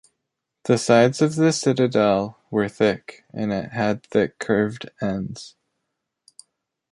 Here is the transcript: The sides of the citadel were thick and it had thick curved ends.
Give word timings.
The 0.63 0.79
sides 0.79 1.21
of 1.21 1.35
the 1.35 1.51
citadel 1.53 2.39
were 2.49 2.67
thick 2.67 3.23
and 3.35 3.53
it 3.53 3.69
had 3.69 4.01
thick 4.03 4.39
curved 4.39 4.89
ends. 4.99 5.55